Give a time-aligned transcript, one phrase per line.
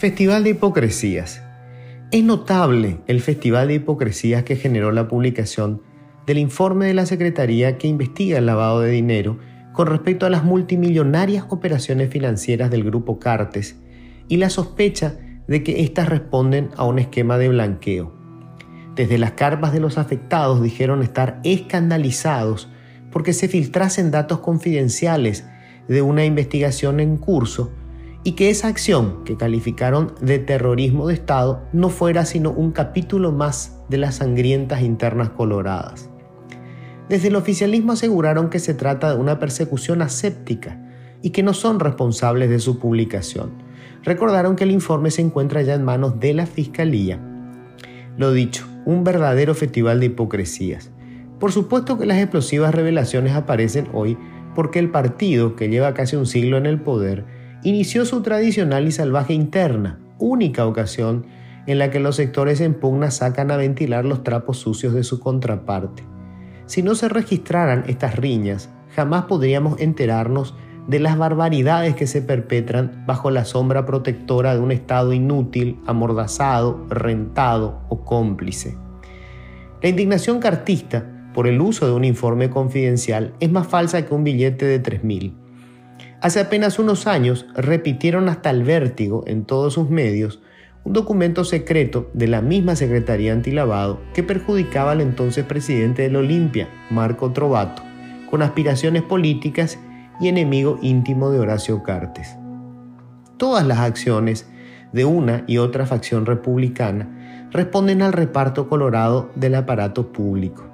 [0.00, 1.42] Festival de Hipocresías.
[2.10, 5.82] Es notable el Festival de Hipocresías que generó la publicación
[6.26, 9.38] del informe de la Secretaría que investiga el lavado de dinero
[9.74, 13.78] con respecto a las multimillonarias operaciones financieras del grupo Cartes
[14.26, 18.14] y la sospecha de que éstas responden a un esquema de blanqueo.
[18.96, 22.70] Desde las carpas de los afectados dijeron estar escandalizados
[23.12, 25.44] porque se filtrasen datos confidenciales
[25.88, 27.74] de una investigación en curso
[28.22, 33.32] y que esa acción que calificaron de terrorismo de Estado no fuera sino un capítulo
[33.32, 36.10] más de las sangrientas internas coloradas.
[37.08, 40.80] Desde el oficialismo aseguraron que se trata de una persecución aséptica
[41.22, 43.50] y que no son responsables de su publicación.
[44.04, 47.20] Recordaron que el informe se encuentra ya en manos de la Fiscalía.
[48.16, 50.90] Lo dicho, un verdadero festival de hipocresías.
[51.38, 54.16] Por supuesto que las explosivas revelaciones aparecen hoy
[54.54, 57.24] porque el partido, que lleva casi un siglo en el poder,
[57.62, 61.26] inició su tradicional y salvaje interna, única ocasión
[61.66, 65.20] en la que los sectores en pugna sacan a ventilar los trapos sucios de su
[65.20, 66.02] contraparte.
[66.66, 70.54] Si no se registraran estas riñas, jamás podríamos enterarnos
[70.86, 76.86] de las barbaridades que se perpetran bajo la sombra protectora de un Estado inútil, amordazado,
[76.88, 78.76] rentado o cómplice.
[79.82, 84.24] La indignación cartista por el uso de un informe confidencial es más falsa que un
[84.24, 85.32] billete de 3.000.
[86.20, 90.40] Hace apenas unos años repitieron hasta el vértigo en todos sus medios
[90.84, 96.68] un documento secreto de la misma Secretaría Antilavado que perjudicaba al entonces presidente del Olimpia,
[96.90, 97.82] Marco Trovato,
[98.30, 99.78] con aspiraciones políticas
[100.20, 102.36] y enemigo íntimo de Horacio Cartes.
[103.38, 104.46] Todas las acciones
[104.92, 110.69] de una y otra facción republicana responden al reparto colorado del aparato público.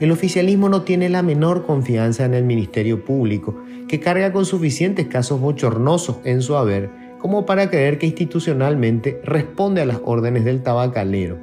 [0.00, 5.06] El oficialismo no tiene la menor confianza en el Ministerio Público, que carga con suficientes
[5.08, 10.62] casos bochornosos en su haber como para creer que institucionalmente responde a las órdenes del
[10.62, 11.36] tabacalero.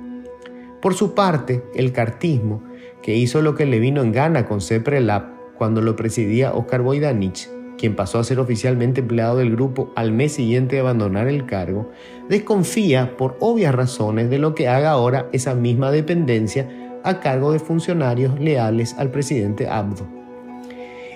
[0.81, 2.63] Por su parte, el cartismo,
[3.03, 7.49] que hizo lo que le vino en gana con CEPRELAP, cuando lo presidía Oscar Boidanich,
[7.77, 11.91] quien pasó a ser oficialmente empleado del grupo al mes siguiente de abandonar el cargo,
[12.27, 17.59] desconfía por obvias razones de lo que haga ahora esa misma dependencia a cargo de
[17.59, 20.07] funcionarios leales al presidente Abdo.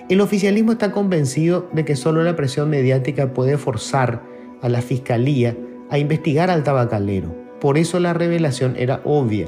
[0.08, 4.22] El oficialismo está convencido de que solo la presión mediática puede forzar
[4.60, 5.56] a la fiscalía
[5.90, 7.34] a investigar al tabacalero.
[7.60, 9.46] Por eso la revelación era obvia.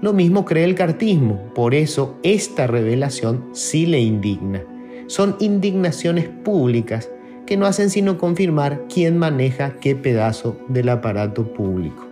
[0.00, 4.62] Lo mismo cree el cartismo, por eso esta revelación sí le indigna.
[5.06, 7.10] Son indignaciones públicas
[7.46, 12.06] que no hacen sino confirmar quién maneja qué pedazo del aparato público.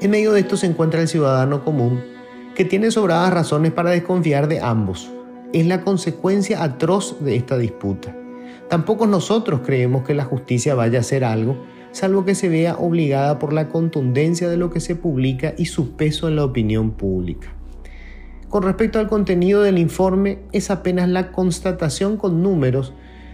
[0.00, 2.02] En medio de esto se encuentra el ciudadano común,
[2.54, 5.10] que tiene sobradas razones para desconfiar de ambos.
[5.52, 8.16] Es la consecuencia atroz de esta disputa.
[8.68, 11.56] Tampoco nosotros creemos que la justicia vaya a hacer algo
[11.92, 15.96] salvo que se vea obligada por la contundencia de lo que se publica y su
[15.96, 17.48] peso en la opinión pública.
[18.48, 22.92] Con respecto al contenido del informe, es apenas la constatación con números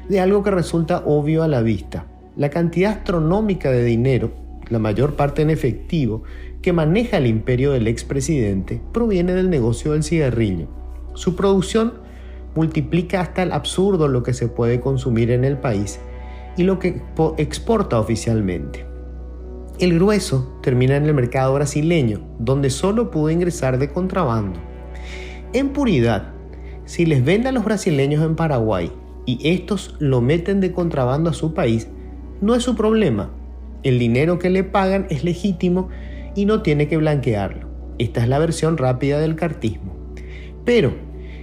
[0.09, 2.07] de algo que resulta obvio a la vista.
[2.37, 4.33] La cantidad astronómica de dinero,
[4.69, 6.23] la mayor parte en efectivo,
[6.67, 10.67] que maneja el imperio del expresidente proviene del negocio del cigarrillo.
[11.15, 11.93] Su producción
[12.57, 16.01] multiplica hasta el absurdo lo que se puede consumir en el país
[16.57, 17.03] y lo que
[17.37, 18.85] exporta oficialmente.
[19.79, 24.59] El grueso termina en el mercado brasileño, donde solo pudo ingresar de contrabando.
[25.53, 26.33] En puridad,
[26.85, 28.91] si les venden a los brasileños en Paraguay
[29.25, 31.87] y estos lo meten de contrabando a su país,
[32.41, 33.31] no es su problema.
[33.85, 35.91] El dinero que le pagan es legítimo
[36.37, 37.67] y no tiene que blanquearlo.
[37.99, 39.97] Esta es la versión rápida del cartismo.
[40.65, 40.95] Pero,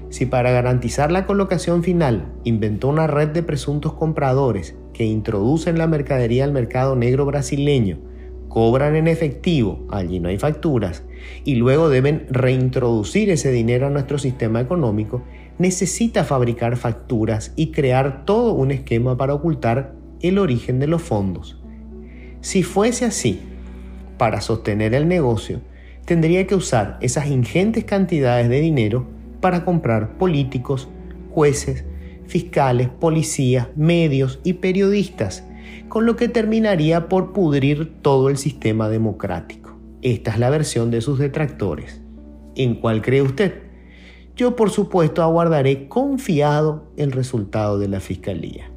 [0.10, 5.88] si para garantizar la colocación final inventó una red de presuntos compradores que introducen la
[5.88, 8.00] mercadería al mercado negro brasileño,
[8.48, 11.04] cobran en efectivo, allí no hay facturas,
[11.44, 15.24] y luego deben reintroducir ese dinero a nuestro sistema económico,
[15.58, 21.60] necesita fabricar facturas y crear todo un esquema para ocultar el origen de los fondos.
[22.42, 23.40] Si fuese así,
[24.18, 25.62] para sostener el negocio,
[26.06, 29.08] tendría que usar esas ingentes cantidades de dinero
[29.42, 30.90] para comprar políticos,
[31.32, 31.86] jueces,
[32.28, 35.44] fiscales, policías, medios y periodistas,
[35.90, 39.78] con lo que terminaría por pudrir todo el sistema democrático.
[40.02, 42.02] Esta es la versión de sus detractores.
[42.56, 43.62] ¿En cuál cree usted?
[44.36, 48.73] Yo por supuesto aguardaré confiado el resultado de la Fiscalía.